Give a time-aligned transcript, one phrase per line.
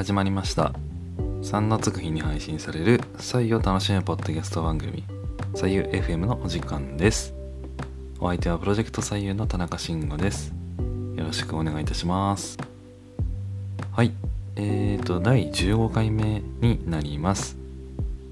[0.00, 0.72] 始まりました。
[1.42, 5.04] 3のつく日に配信される採用楽しむポッドキャスト番組。
[5.52, 7.34] 採用 FM のお時間です。
[8.18, 10.54] お相手はプロジェクト採用の田中慎吾です。
[11.16, 12.56] よろしくお願いいたします。
[13.92, 14.12] はい。
[14.56, 17.58] えーと第15回目になります。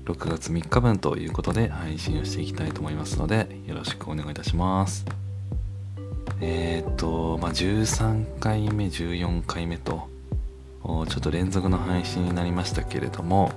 [0.07, 5.05] 6月3日分ということで配信をしていきたいと思いますのでよろしくお願いいたします。
[6.41, 10.09] えっ、ー、とまあ13回目14回目と
[10.89, 13.53] ちょっと連続の配信になりましたけれども、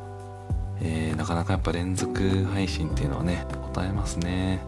[0.82, 4.62] えー、なかなかやっぱ連続配信っていうのはね答えますね。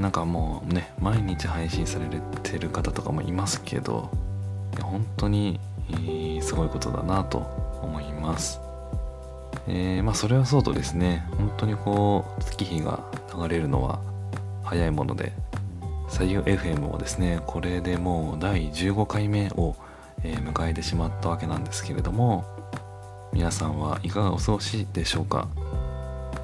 [0.00, 2.06] なんかもうね毎日配信され
[2.42, 4.10] てる方とかもいますけど
[4.80, 7.38] 本当に、えー、すごいことだなと
[7.82, 8.60] 思います。
[9.66, 13.00] えー、まあそれはそうとですね本当にこう月日が
[13.36, 14.00] 流れるのは
[14.62, 15.32] 早いもので
[16.08, 19.74] 採用 FM もですねこれでもう第15回目を
[20.24, 22.44] えー、迎えてしまったわけなんですけれども
[23.32, 25.48] 皆さんはいかがお過ごしでしょうか、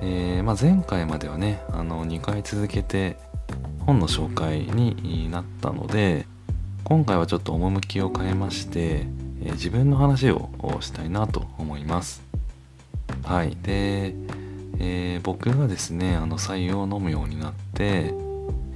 [0.02, 3.16] えー、まあ、前回まではねあの2回続けて
[3.86, 6.26] 本の紹介になったので
[6.84, 9.06] 今回はちょっと趣を変えまして、
[9.42, 12.22] えー、自分の話をしたいなと思います。
[13.22, 13.56] はい。
[13.62, 14.14] で、
[14.78, 18.12] えー、僕がですねあの採用を飲むようになって、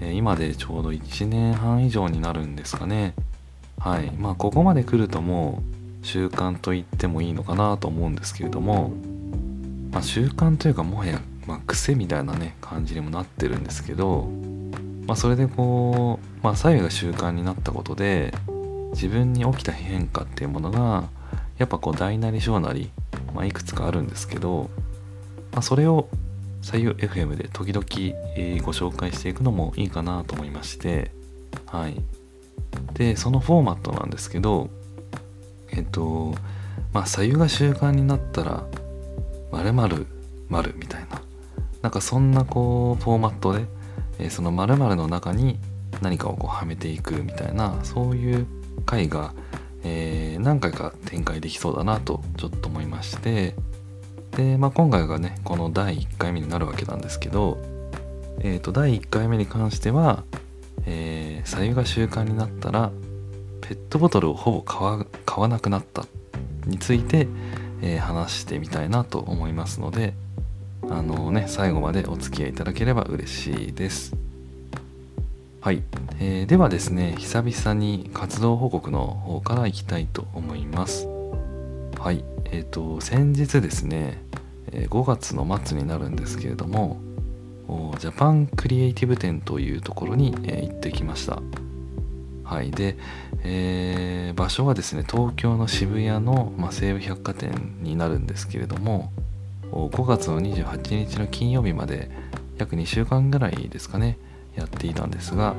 [0.01, 3.15] え今でちょうど1年半以上になるんですかね。
[3.85, 4.11] はい。
[4.13, 5.63] まあここまで来るとも
[6.03, 8.91] う習慣と言ってもいいのかなと思うんですけれども、
[9.93, 14.31] まあ、習慣というかもはや、まあ、癖みたいなね感じにもなってるんですけど、
[15.07, 18.33] まあ、それでこう、まあ、左右が習慣になったことで
[18.93, 21.05] 自分に起きた変化っていうものが
[21.59, 22.91] やっぱこう大なり小なり、
[23.35, 24.71] まあ、いくつかあるんですけど、
[25.53, 26.09] まあ、それを
[26.63, 27.85] 左右 FM で時々、
[28.63, 31.11] ご紹介していくのもいいかなと思いまして
[31.67, 32.03] はい。
[32.95, 34.71] でそのフォーマットなんですけど
[35.71, 36.35] えっと
[36.93, 38.65] まあ左右が習慣になったら
[39.51, 40.07] 〇〇
[40.49, 41.23] 〇みたいな。
[41.83, 43.67] なんかそんなこうフォーマットで、
[44.19, 45.59] えー、その〇〇の中に
[46.01, 48.47] 何かをこうはめていくみたいなそういう
[48.87, 49.35] 回が、
[49.83, 53.55] えー、何回か展開できそうだなとちょっと思いまして。
[54.31, 57.59] で、まあ、今回がねこの第1回目になるわけなんですけど、
[58.41, 60.25] えー、と第1回目に関しては
[60.87, 61.14] えー、
[61.45, 62.91] 左右が習慣になったら
[63.61, 66.05] ペットボトルをほぼ買わ買わなくなった
[66.67, 67.29] について、
[67.83, 70.15] えー、話してみたいなと思いますので
[70.91, 74.15] あのね最後までお付き合いいただければ嬉しいです。
[75.61, 75.83] はい、
[76.21, 81.09] えー、ではですね久々に活動報告の方からいきたいと思います。
[81.99, 82.23] はい。
[82.45, 84.23] えっ、ー、と先日ですね
[84.71, 87.01] 5月の末になるんですけれども
[87.99, 91.41] ジャパンクリエイティブ展というところに、えー、行ってきました。
[92.45, 92.71] はい。
[92.71, 92.97] で、
[93.43, 99.13] えー、場所はですね東京の渋谷の、まあ、西武百貨店になるんですけれども
[99.71, 102.11] 5月の28日の金曜日まで
[102.59, 104.19] 約2週間ぐらいですかね
[104.57, 105.55] やっていたんですが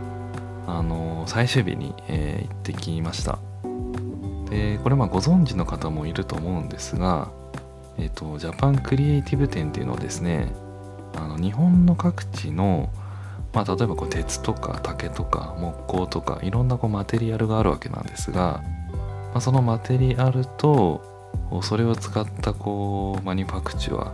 [0.67, 3.37] あのー、最終日に、えー、行ってきました。
[4.49, 7.31] でこれまあご存知の方もいると思うんですが
[7.97, 10.51] えっ、ー、とジャパンクリエイティブ展っていうのはですね
[11.17, 12.89] あの日本の各地の、
[13.53, 18.63] まあ、例えばこう鉄とか竹とか木工とかいろんなこうマテリアルがあるわけなんですが、
[19.31, 21.01] まあ、そのマテリアルと
[21.61, 24.11] それを使ったこうマニュファクチュア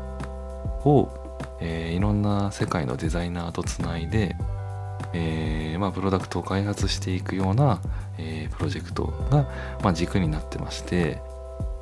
[0.85, 4.35] を、えー、いろんな世界のデザイナーとつないで、
[5.13, 7.81] えーまあ、プロダクトを開発していくような、
[8.17, 9.49] えー、プロジェクトが、
[9.81, 11.21] まあ、軸になってまして、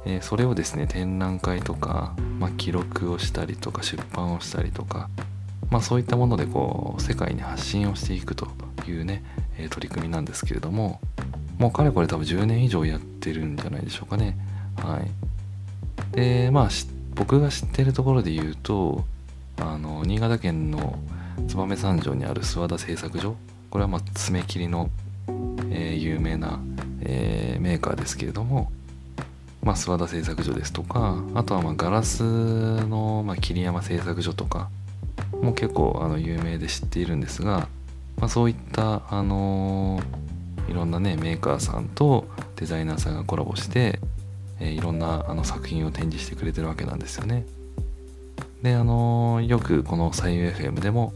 [0.10, 5.08] えー、それをですね展覧会とか、まあ、記録をしたりとか出版をしたりとか、
[5.70, 8.48] まあ、そういったものでこう世界に発信をしていくと
[8.88, 9.24] いうね、
[9.60, 11.00] えー、取り組みなんですけれども
[11.60, 14.38] もうかれこれ多分10年以上やってるんじゃないでしょうかね。
[14.78, 16.16] はい。
[16.16, 16.70] でまあ
[17.14, 19.04] 僕が知ってるところで言うと
[19.58, 20.98] あの新潟県の
[21.50, 23.36] 燕三条にある諏訪田製作所。
[23.70, 24.90] これはまあ爪切りの、
[25.70, 26.62] えー、有名な、
[27.02, 28.72] えー、メーカーですけれども
[29.62, 34.70] まあ、諏訪田製作所ですとかあとはまガラスの、ま、桐山製作所とか
[35.42, 37.68] も結構あの有名で知っているんですが、
[38.18, 44.00] まあ、そういった、あのー、いろんなねメーカーさんとデザイナーさんがコラボして、
[44.60, 47.46] えー、いろんなあの作品を展示してくれてるわけなんですよね。
[48.62, 51.14] であのー、よくこの「左右 FM」でも、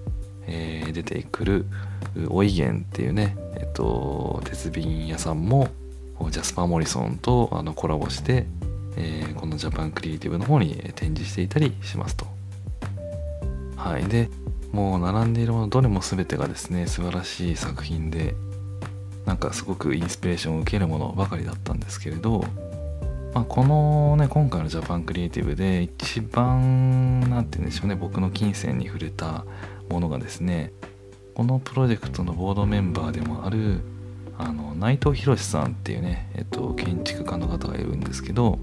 [0.47, 1.65] え、出てくる
[2.29, 5.67] おいげんっていうね、えっと、鉄瓶屋さんも
[6.29, 8.45] ジャスパー・モリソンとあのコラボして、
[8.97, 12.25] えー、このジャパンクリエイティブの方に展示していたりしますと。
[13.75, 14.05] はい。
[14.05, 14.29] で、
[14.71, 18.35] もう並んでいるものどれも全てがですね、素晴らしい作品で、
[19.25, 22.43] なんかすごくインスピレーションを受けるものばかりだったんですけれど、
[23.33, 29.45] まあ、このね今回のジャパンクリエイティブで一番何て言うんでしょうね僕の金銭に触れた
[29.89, 30.71] ものがですね
[31.33, 33.79] このプロジェクトのボードメンバーでもある
[34.37, 38.57] あの内藤博さんっていうね、えっと、建築家の方がいるんですけど、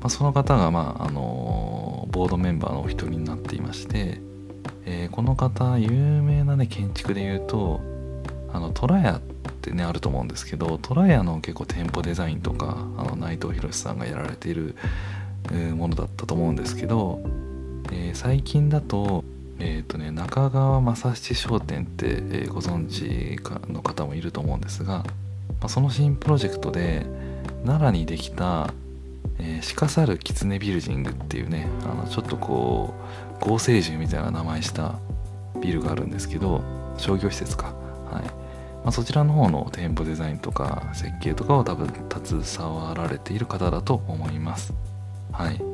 [0.00, 4.20] まあ、その方が、まあ、あのボードメンバーのお一人になっていまして、
[4.84, 7.80] えー、この方有名なね建築で言うと
[8.52, 9.20] あのトラヤっ
[9.60, 14.76] てねあると思うんですけどトラヤの結構店舗デザインとかあの内藤博さんがやられている
[15.74, 17.20] ものだったと思うんですけど、
[17.92, 19.24] えー、最近だと
[19.58, 23.40] えっ、ー、とね中川正七商店って、えー、ご存知
[23.72, 25.04] の方もいると思うんですが、ま
[25.62, 27.06] あ、その新プロジェクトで
[27.64, 28.72] 奈良にできた
[29.38, 32.94] 「えー、鹿猿狐ビルジング」っていうねあのちょっとこ
[33.40, 34.98] う合成獣みたいな名前した
[35.60, 36.62] ビルがあるんですけど
[36.98, 37.74] 商業施設か。
[38.10, 38.30] はい、ま
[38.86, 41.88] あ、そちらの方の店舗デザインとか設計とかを多分
[42.24, 44.72] 携わられている方だと思います。
[45.32, 45.65] はい。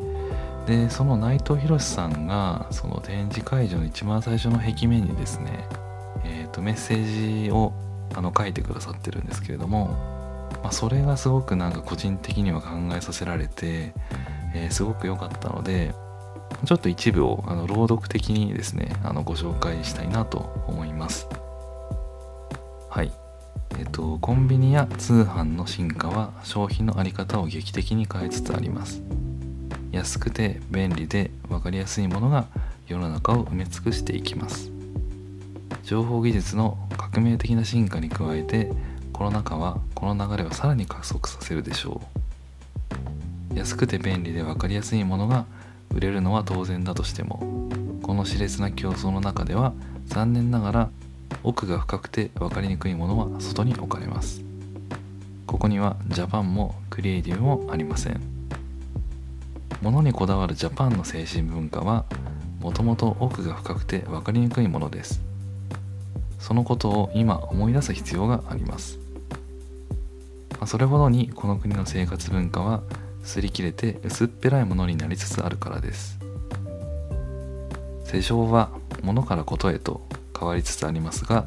[0.67, 5.67] でその内藤博さんがその展示会場の一番最初の壁面にですね、
[6.25, 7.73] えー、とメッセージを
[8.15, 9.89] あの書いてくださってるんですけれども、
[10.63, 13.93] まあ、それがすごくなんか個人的には考えさせられて、
[14.55, 15.95] えー、すごく良かったので
[16.65, 21.27] ちょっと一部をあの朗読的にですねあのご紹介したいなと思います。
[22.89, 23.11] はい。
[23.79, 29.03] えっ、ー、とコンビニや通販の進化は商品の在り方を劇的に変えつつあります。
[29.93, 32.47] 安くて便利で分かりやすいものが
[32.89, 34.73] 世の中を埋め尽くしていきます。
[35.85, 38.73] 情報技術の革命的な進化に加えて
[39.13, 42.01] コロナ禍はこの流れをさらに加速させるでしょ
[43.53, 43.59] う。
[43.59, 45.45] 安くて便利で分かりやすいものが
[45.95, 47.69] 売れるのは当然だとしても
[48.03, 49.75] この熾烈な競争の中では
[50.07, 50.91] 残念ながら
[51.45, 54.43] 奥が深くて分かりにくいものは外に置かれます。
[55.47, 58.32] ここにはジャパンもクリエイティブもありません。
[59.83, 62.05] 物にこだわるジャパンの精神文化は
[62.61, 65.21] もともと奥が深くて分かりにくいものです。
[66.39, 69.01] そのことを今思い出す必要があります。
[70.67, 72.85] それほどにこの国の生活文化は
[73.25, 76.17] 擦り切れて薄っぺらいものになりつつあるからです。
[78.05, 78.71] 世情は
[79.03, 80.07] 物からことへと
[80.39, 81.47] 変わりつつありますが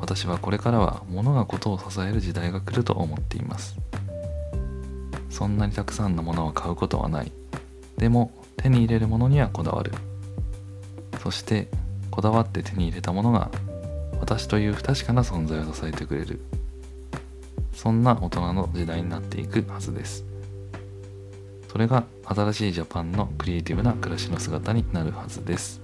[0.00, 3.74] 私はこれからは物がことを支える時代が来ると思っています。
[5.30, 7.32] そんなにたくさんのものを買うことはない。
[8.04, 9.90] でも手に入れるものにはこだわる。
[11.22, 11.68] そして
[12.10, 13.50] こだわって手に入れたものが
[14.20, 16.38] 私という不確かな存在を支えてくれる。
[17.72, 20.22] そんな大人の時代になっていくはずです。
[21.72, 25.80] それが新しいジャパンのクリエイティブな暮らしの姿になるはずです。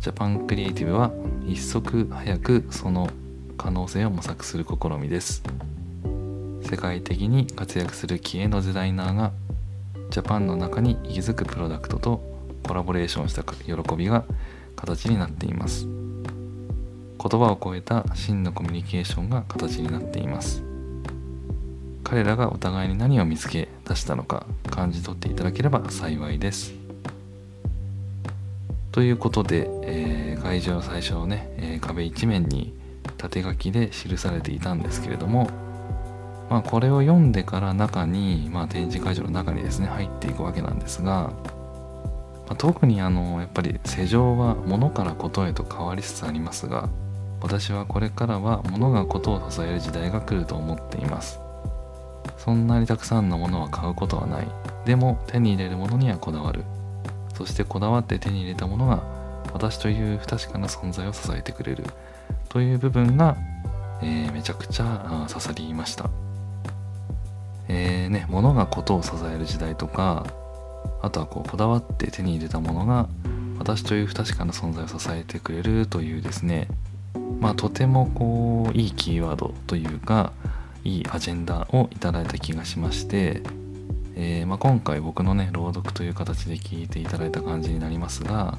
[0.00, 1.10] ジャパンクリエイティブは
[1.46, 3.08] 一足早くその
[3.56, 5.42] 可能性を模索する試みです。
[6.60, 9.32] 世界的に活躍する気鋭のデザイナーが
[10.10, 12.22] ジャパンの中に息づくプロダクトと
[12.66, 14.24] コラボレーションした喜びが
[14.76, 15.86] 形になっています。
[15.86, 20.62] 言葉を超えた真のコミュニケーションが形になっています。
[22.04, 26.72] 彼らがお互いに何を見つけ出したのか感じ取っていただければ幸いです。
[28.92, 32.72] ということで、えー、会場最初ね、えー、壁一面に
[33.18, 35.50] 縦書きで記されていたんですけれども
[36.48, 41.32] まあ、これを読んでから中に、まあ、展示会場の中にですね入っていくわけなんですが、
[42.46, 46.88] まあ、特にあのやっぱり世情は物からことへと変わりつつありますが
[47.40, 51.38] 私はこれからは物がことを支える時代が来ると思っています。
[52.38, 54.48] そんなにたくさんのものは買うことはない。
[54.84, 56.64] でも手に入れるものにはこだわる。
[57.34, 59.02] そしてこだわって手に入れたものが
[59.52, 61.84] 私という不確かな存在を支えてくれる。
[62.48, 63.36] という部分が、
[64.02, 66.08] えー、めちゃくちゃ刺さりました。
[67.68, 70.26] えー、ね、物がことを支える時代とか
[71.02, 73.08] あとはこうこだわって手に入れたものが
[73.58, 76.68] 私という不確かな存在を支えてくれるというですね
[77.40, 80.32] まあとてもこういいキーワードというか
[80.84, 83.42] いいアジェンダをいただいた気がしまして、
[84.14, 88.58] えー、まあ、今回僕のね朗読という形で聞いていただいた感じになりますが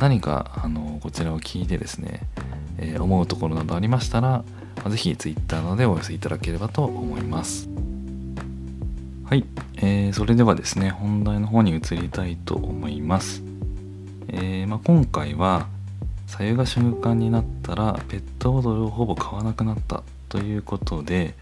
[0.00, 2.20] 何かあのこちらを聞いてですね、
[2.78, 4.44] えー、思うところなどありましたら、ま
[4.86, 7.67] あ、ぜひ Twitter などでお寄せいただければと思います。
[9.28, 9.44] はい、
[9.76, 13.42] えー、それではですね本題の方に移りたいと思います、
[14.28, 15.68] えー、まあ、今回は
[16.26, 21.34] 左右が習慣になったらペットボトルをほぼ買わなくなったということで、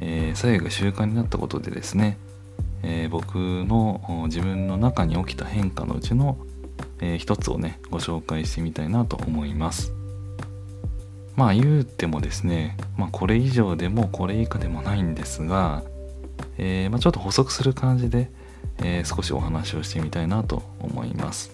[0.00, 2.18] えー、左右が習慣になったことでですね、
[2.82, 6.36] え僕の自分の中に起きた変化のうちの、
[6.98, 9.92] えー、一つをねご紹介してみたいなと思います。
[11.36, 15.84] まあ言うてもですね、まあ、これ以上でもこれ以下でもないんですが
[16.62, 18.30] えー、まあ、ちょっと補足する感じで、
[18.82, 21.52] えー、少しお話をしてみたいなと思います。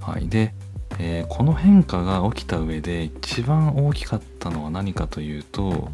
[0.00, 0.54] はい、で、
[0.98, 5.90] えー、この変化が起きた上で一番大きかったのは何かというと,、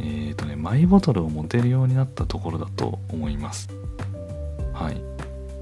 [0.00, 3.70] えーとね、マイボトルを持てるようになったところだと思います。
[4.74, 5.02] はい。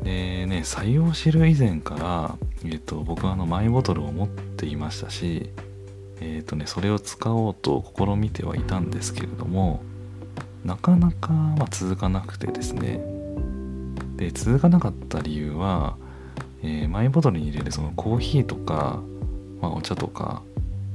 [0.02, 5.50] でね、採用知る以前から、えーと、僕はあのマイボトルを持っていましたし、
[6.20, 9.80] えーとね、それを使おうと試みてはいたんですけれども
[10.64, 13.00] なかなか、ま、続かなくてですね。
[14.16, 15.96] で続かなかった理由は
[16.62, 19.00] えー、マイボトルに入れるそのコーヒーとか、
[19.60, 20.42] まあ、お茶とか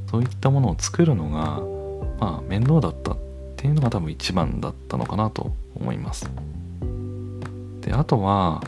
[0.09, 1.61] そういったものを作るのが、
[2.19, 3.17] まあ、面倒だったっ
[3.55, 6.29] ていうのが多分一番だったのかなと思います。
[7.81, 8.63] であとは、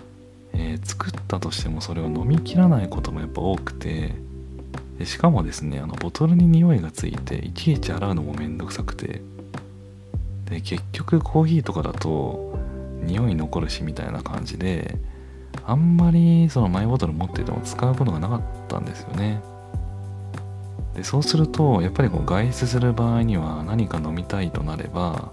[0.54, 4.14] えー、作ったとしてもそれを飲みきらないこともやっぱ多くて
[4.98, 9.22] でしかもですねあのボトルに匂いがついていちいち洗うのもめんどくさくて
[10.46, 12.58] で結局コーヒーとかだと
[13.04, 14.98] 匂い残るしみたいな感じで
[15.66, 19.42] あんまりそのマイボトル持ってても使うことがなかったんですよね。
[20.96, 25.32] でそうするとやっぱりこう外出する場合には何か飲みたいとなれば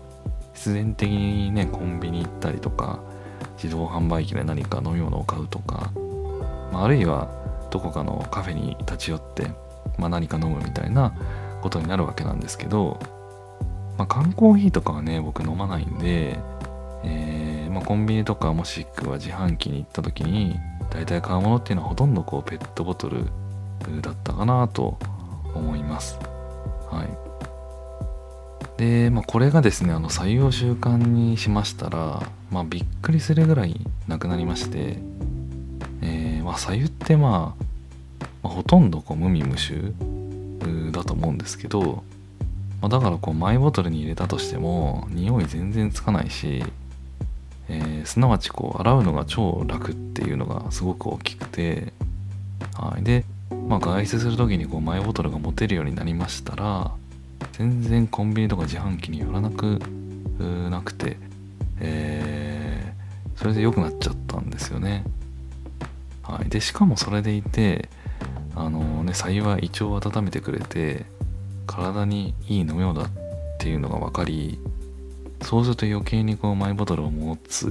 [0.54, 3.00] 必然的にねコンビニ行ったりとか
[3.62, 5.92] 自動販売機で何か飲み物を買うとか、
[6.72, 7.30] まあ、あるいは
[7.70, 9.50] どこかのカフェに立ち寄って、
[9.98, 11.14] まあ、何か飲むみたいな
[11.62, 12.98] ことになるわけなんですけど、
[14.02, 16.38] まあ、缶コーヒーとかはね僕飲まないんで
[17.04, 20.56] えー、まあ、コンビニとかもしくは自販機に行った時に
[20.90, 23.24] 大体買うものっていうのはほとんどこうペットボトル
[24.00, 24.98] だったかなと
[25.54, 26.18] 思います。
[26.90, 28.78] はい。
[28.78, 34.98] で、まあ、これがですね、あの採用習慣にしましたら、まあ、びっくりするぐらいなくなりまして、
[36.02, 37.64] えー、まあ、左右ってまあ、
[38.42, 39.92] まあ、ほとんどこう無味無臭
[40.92, 42.04] だと思うんですけど、
[42.82, 46.62] まあ、だからこうマイボトルに入れたとしても匂い全然つかないし
[47.68, 51.92] えー、すなわちこう洗うのが超楽っていうのがすごく大きくて、
[52.74, 53.24] はい、で、
[53.68, 56.92] まあ、外出する時にこうマイボトルが持てるようになりましたら
[57.52, 59.78] 全然コンビニとか自販機に寄らなく
[60.70, 61.16] なくて、
[61.80, 65.04] えー、それで良くなっちゃったんですよね。
[66.22, 67.88] はい、でしかもそれでいて
[68.54, 71.04] あのね白湯は胃腸を温めてくれて
[71.66, 73.10] 体にいい飲み物だっ
[73.58, 74.58] ていうのが分かり
[75.42, 77.66] そうすると余計にこうマイボトルを持つ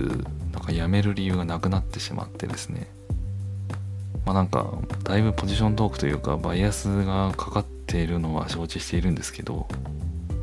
[0.51, 2.87] なんかやめる理由がなくなってしまってですね。
[4.25, 9.67] まあなんかだいぶポジショントークというかバイアスがかかっているのは承知しているんですけど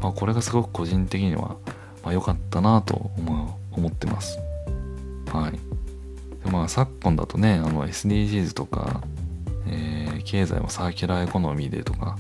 [0.01, 1.57] まあこれがすごく個人的には
[2.05, 4.39] ま良かったなと思思ってます。
[5.33, 5.53] はい。
[6.45, 9.03] でまあ昨今だとねあの SDGs とか、
[9.67, 12.19] えー、経済もサーキュラーエコノミーでとか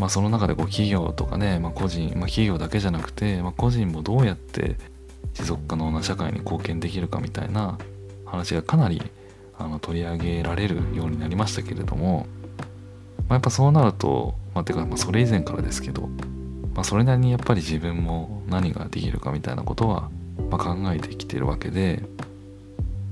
[0.00, 4.76] まあ、その中でこう企業とかね、まあ、個人、まあ、企業だけじゃなくて、まあ、個人もどうやって
[5.34, 7.78] 持続可能な社会に貢献できるかみたいな
[8.24, 9.02] 話がかなり
[9.58, 12.26] あの取り上げられるようになりましたけれども、
[12.56, 12.64] ま
[13.28, 16.08] あ、やっぱそうなると、まあ、てかまあそれ以前からですけど、
[16.74, 20.10] まあ、それなりにやっぱり自分も何ができるかみたいなことは、
[20.50, 22.02] ま、考えてきてるわけで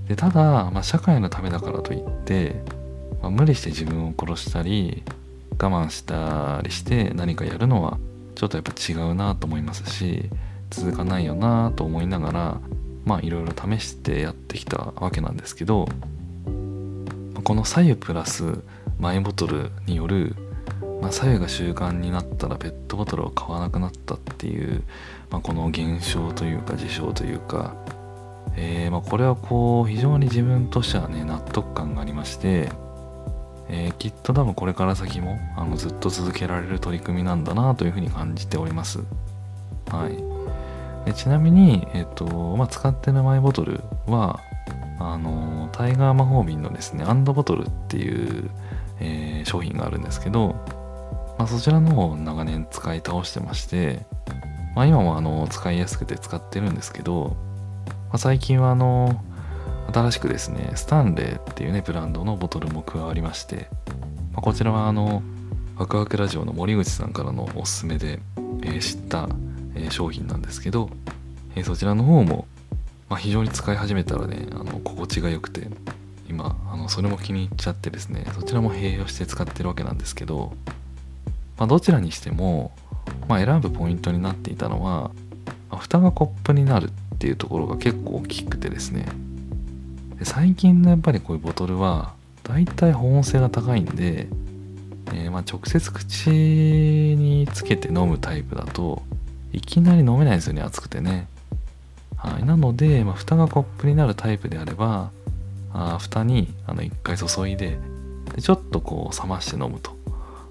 [0.09, 2.62] でただ、ま、社会のためだからといって、
[3.21, 5.02] ま、無理して自分を殺したり
[5.60, 7.98] 我慢したりして何かやるのは
[8.34, 10.30] ちょっとやっぱ違うなと思いますし
[10.70, 12.60] 続かないよなと思いながら
[13.04, 15.88] まあいろいろ試してやってきたわけなんですけど
[17.42, 18.62] この左右プラス
[18.98, 20.34] マイボトルによる、
[21.00, 24.82] まあ、左右が習慣になったらペットボトルを買わなくなったっていう、
[25.30, 27.74] まあ、この現象というか事象というか、
[28.56, 32.70] えー、まこれはこう非常に自分としてはね納得感がありまして
[33.70, 39.00] えー、きっと多分これから先もあのずっと続けられる取り組みなんだなというふうに感じております。
[39.90, 44.40] はい、でちなみに、えーとまあ、使ってるマイボトルは
[45.00, 48.50] あのタイガー魔法瓶のですねアンドボトルっていう、
[49.00, 50.56] えー、商品があるんですけど、
[51.38, 54.04] まあ、そちらの方を長年使い倒してまして、
[54.75, 57.37] まあ、今もあの使いやすくて使ってるんですけど、
[57.87, 59.22] まあ、最近はあの
[59.92, 63.68] 新しくですねスタンレーっていうねブランドのボトルも加わりまして、
[64.33, 65.23] まあ、こちらはあの
[65.76, 69.28] ワクワクラジオの森口さんからのおすすめで、えー、知った、
[69.75, 70.90] えー、商品なんですけど、
[71.57, 72.47] えー、そちらの方も、
[73.09, 75.68] まあ、非常に使い始めたらねあの心地が良くて
[76.28, 80.52] 今あのそれも気に入っちゃってですねそちらも併用して使ってるわけなんですけど、
[81.57, 82.73] まあ、どちらにしても、
[83.26, 85.11] まあ、選ぶポイントになっていたのは、
[85.71, 89.07] まあ、蓋がコップになるっていうところが結構大きくてですね
[90.22, 94.26] 最近のやっぱりこういうボトルは大体保温性が高いんで、
[95.12, 99.02] えー、ま直接口につけて飲むタイプだと
[99.52, 101.28] いきなり飲めないですよね熱くてね。
[102.16, 105.10] はい、なので、まあ、蓋がコップになるタイプであれば
[105.72, 107.78] あ蓋にあの1回注いで
[108.34, 109.92] でちょっとこう冷まして飲むと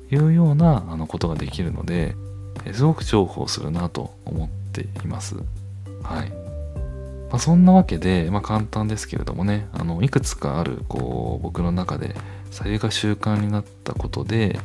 [0.10, 2.16] いうようなあのことができるので
[2.72, 5.36] すごく重宝するなと思っています。
[6.04, 6.47] はい。
[7.30, 12.16] まあ、そんなわけで、まあ、簡単ですけれどもねあのいくつかあるこう僕の中で
[12.52, 14.60] 左右が習慣になったことで、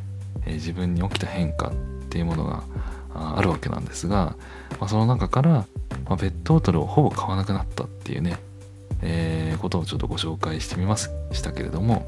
[0.47, 1.73] えー、自分に起きた変化っ
[2.09, 2.63] ていうものが
[3.15, 4.37] あるわけなんですが、
[4.79, 5.67] まあ、その中から、ま
[6.11, 8.39] あ、ペットボトルをほぼ買わなくなったっていうね、
[9.03, 11.09] えー、ことをちょっとご紹介してみまし
[11.43, 12.07] たけれども、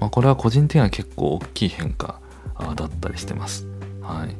[0.00, 2.20] まあ、これは個人的には結構大きい変化
[2.76, 3.66] だったりしてます。
[4.00, 4.36] はい。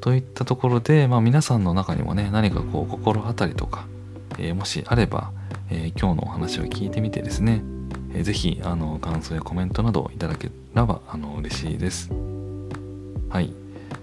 [0.00, 3.86] といったところで、まあ、皆さんの中にもね何かこう心当たりとか、
[4.38, 5.32] えー、もしあれば、
[5.70, 7.62] えー、今日のお話を聞いてみてですね、
[8.14, 12.10] えー、ぜひあの感想やコメントなどいただければあの嬉しいです。
[13.28, 13.52] はい。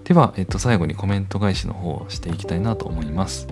[0.04, 3.46] では、えっと、最後にコメント返しの方をしていきたいなと思います。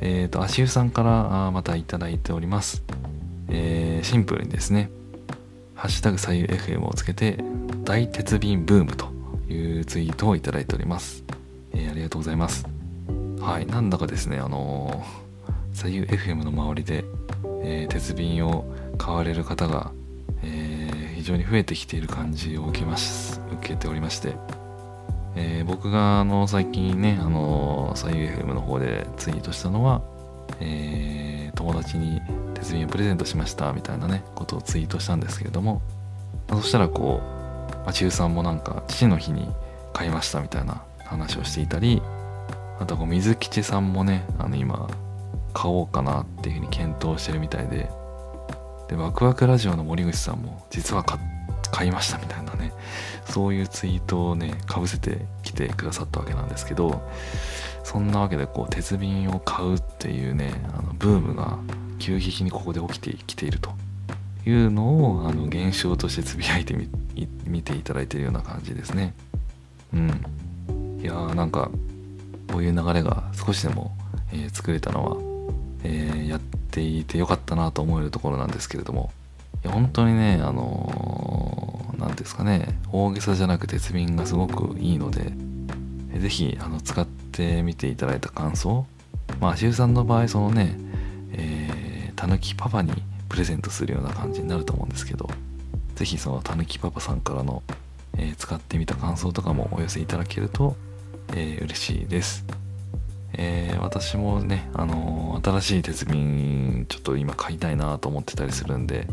[0.00, 2.82] えっ、と、足湯さんからあまたいただいております。
[3.48, 4.90] えー、シンプルにですね、
[5.74, 7.42] ハッシュタグ左右 FM をつけて、
[7.84, 9.08] 大鉄瓶ブームと
[9.52, 11.24] いうツイートをいただいております。
[11.72, 12.66] えー、ありがとうございます。
[13.40, 15.29] はい、なんだかですね、あのー、
[15.72, 17.04] 左右 FM の周りで、
[17.62, 18.64] えー、鉄瓶を
[18.98, 19.92] 買われる方が、
[20.42, 24.34] えー、非常に増えてきている感じを受けます受けておりまして、
[25.36, 30.02] えー、僕があの最近ね、あの左右 FM の方でツイートしたのは、
[30.60, 32.20] えー、友達に
[32.54, 35.82] 鉄瓶をプレゼントしましたみたいなね、ことをツイートしたんですけれども、
[36.48, 39.48] そしたらこう、まあ、中3もなんか父の日に
[39.92, 42.02] 買いましたみたいな話をしていたり
[42.78, 44.88] あとこう水吉さんもねあの今
[45.52, 47.90] 買おうかなっていうふうに検討してるみたいで。
[48.88, 51.04] でワクワクラジオの森口さんも実は
[51.70, 52.72] 買いましたみたいなね。
[53.26, 57.00] そういうツイートをねかぶせてきてくださったわけなんですけど
[57.84, 61.58] そんなわけでこう鉄瓶を買うっていうねあのブームが
[62.00, 63.70] 急激にここで起きてきていると
[64.46, 66.88] いうのをあの現象としてつぶやいてみ
[67.46, 69.14] 見ていただいているような感じですね。
[69.92, 71.00] うん。
[71.00, 71.70] いやーなんか
[72.50, 73.96] こういう流れが少しでも、
[74.32, 75.29] えー、作れたのは、
[75.84, 79.10] えー、やっていてよかったなと思えるところなんですけれども
[79.64, 85.32] いや本当にねあの何、ー、ですかね大げさじゃなく鉄瓶がすごくいいので
[86.18, 88.86] 是非あの使ってみていただいた感想
[89.40, 90.76] まあ足湯さんの場合そのね
[91.32, 92.92] えたぬきパパに
[93.28, 95.28] プレゼントするような感じになると思うんですけど
[95.94, 97.62] 是非そのたぬきパパさんからの、
[98.16, 100.76] えー、使ってみた感想とかもお寄せいただけると
[101.34, 102.44] えー、嬉しいです。
[103.34, 109.06] えー、私もね、あのー、新しい鉄瓶ちょっと今買いたいなと思ってたりするんで、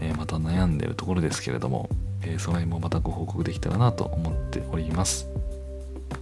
[0.00, 1.88] えー、また悩んでるところですけれども、
[2.24, 5.28] えその辺もまたご報告できたらなと思っております。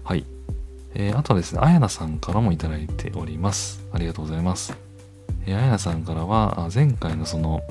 [0.05, 0.25] はい。
[0.95, 3.85] えあとはですね、あやなさんからもいいております。
[3.93, 4.77] ありがとうございます。
[5.47, 7.63] えあやなさんからは、前回のその、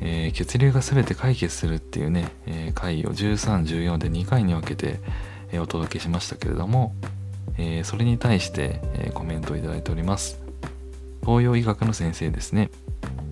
[0.00, 5.00] え血流が全て解決するっていうね、え回を13、14で2回に分けて、
[5.60, 6.94] お届けしましたけれども、
[7.56, 10.40] えー、それに対して、えー、コメントをいただいております。
[11.24, 12.70] 東洋医学の先生ですね。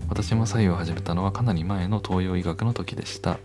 [0.09, 3.39] 私も左右を始めたのはかなり前の東洋医学の時でした、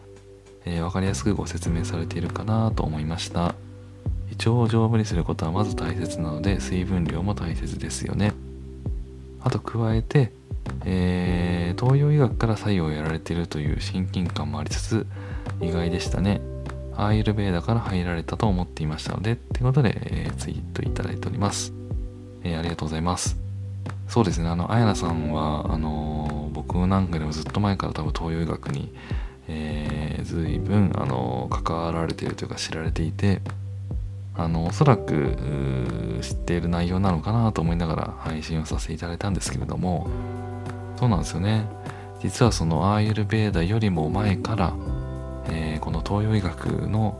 [0.66, 3.56] えー、分かりやすくご説明されているかなと思いました。
[4.30, 8.34] 胃腸を丈夫にすることはまず大切なので水分量も大切ですよね。
[9.42, 10.34] あと加えて、
[10.86, 15.08] えー、東洋医学から左右をやられているという親近感もありつつ
[15.62, 16.42] 意外でしたね。
[16.98, 21.72] アーユルベーダから入られたと思っていましたので、ってことで、えー、ツイートいただいております。
[22.44, 23.38] えー、ありがとうございます。
[24.08, 28.92] そうですね、あの、あやなさんは、あのー、僕なんかでもずっと前から多分東洋医学に、
[29.48, 33.42] えー、随分、あのー、関わられているというか知られていて、
[34.36, 35.36] あの、おそらく
[36.22, 40.08] 知っている内容なのかなと思いながら配信をさせていただいたんですけれども、
[40.98, 41.66] そうなんですよね。
[42.22, 44.74] 実はそのアーユルベーダよりも前から、
[45.50, 47.18] えー、この東洋医学の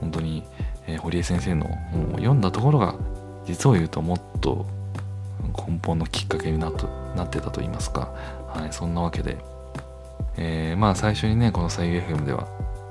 [0.00, 0.44] 本当に、
[0.86, 2.94] えー、堀江先生の本を読んだところが
[3.44, 4.66] 実を言うともっと
[5.68, 6.86] 根本のきっかけになと
[7.16, 8.12] なってたと言いますか、
[8.48, 9.38] はい、そんなわけで、
[10.36, 12.48] えー、まあ最初にねこの左右 FM では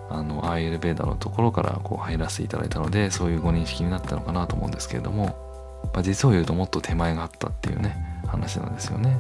[0.10, 9.20] あのアーユルベーダーのところからこう入らせていただいたのでそういうご認識になったのかなと思うんですけれども、まあ、実を言うともっと手前があったっていうね話なんですよね。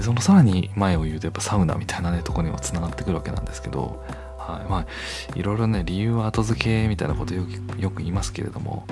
[0.00, 4.02] でそのさらに前を言うとやっぱサウナみたいなねとこにもつながってくるわけなんですけど、
[4.38, 8.86] はいまあ、いろいろね理由は後付けみたいなことよくよく言いますけれども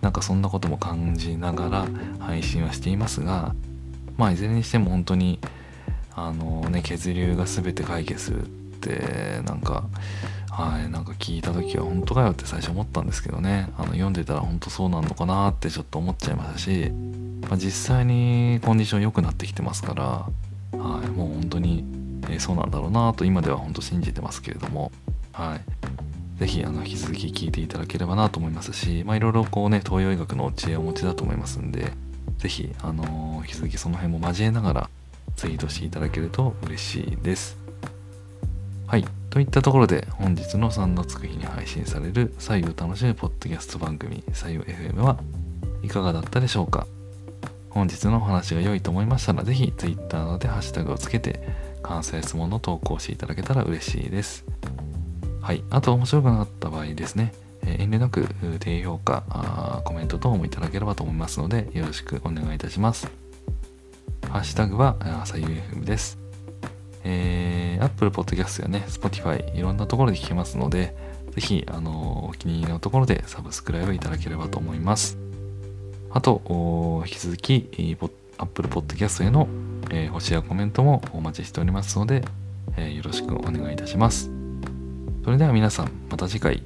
[0.00, 1.86] なんかそんなことも感じながら
[2.20, 3.52] 配信はしていますが
[4.16, 5.40] まあいずれにしても本当に
[6.14, 9.88] あのね血流が全て解決するってなんか
[10.50, 13.70] はいなんか聞いた時は本当かよって最初思ったんですけどね。
[13.76, 16.92] あの読んでたら本当そうなのかなってちょっと思っちゃいましたし
[17.48, 20.26] まあ、実際にコンディション良くなってきてますから、
[20.78, 21.84] はい、もう本当に、
[22.24, 24.92] えー、そうなんだろうなと今では本当信じてますけれども、
[25.32, 31.92] はい、ぜひあの引き続き聞いていただければなと思いますし、まあ、いろいろこうね東洋医学の知恵をお持ちだと思いますんで
[32.38, 34.90] ぜひ、あのー、引き続きその辺も交えながら
[35.36, 37.56] ツイートしていただけると嬉しいです。
[38.86, 39.04] はい。
[39.30, 45.18] といったところで本日の3のつく日に配信される左右楽しむポッドキャスト番組左右 FM は
[45.82, 46.86] いかがだったでしょうか？
[47.74, 51.40] 本日のお話が良いと思いましたらぜひ Twitter などでハッシュタグをつけて
[51.82, 54.44] 関西質問の投稿していただけたら嬉しいです。
[55.42, 55.62] はい。
[55.70, 57.34] あと面白くなかった場合ですね、
[57.66, 58.26] え遠慮なく
[58.60, 63.10] 低評価コメント等もいただければと思いますのでよろしくお願いいたします。
[64.30, 66.18] ハッシュタグは朝夕 FM です。
[67.02, 70.96] えー、Apple Podcast やね、Spotify いろんなところで聞けますので、
[71.32, 75.23] ぜひ、あの、お気に入りのところでサブスクライブいただければと思います。
[76.14, 77.96] あと、引き続き、
[78.38, 79.48] Apple Podcast への、
[79.90, 82.24] えー、星やコメントもお待ちしておりますので、
[82.76, 84.30] えー、よろしくお願いいたします。
[85.24, 86.62] それでは皆さん、また次回。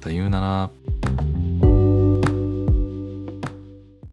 [0.00, 0.93] さようなら。